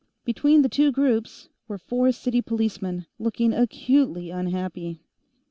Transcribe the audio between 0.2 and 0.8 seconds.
Between the